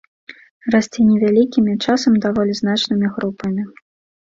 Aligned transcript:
Расце 0.75 1.05
невялікімі, 1.09 1.77
часам 1.91 2.13
даволі 2.25 2.59
значнымі 2.63 3.15
групамі. 3.21 3.71